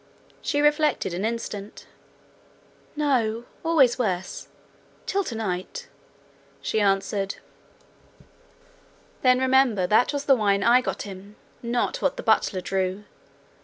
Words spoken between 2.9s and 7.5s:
'No; always worse till tonight,' she answered.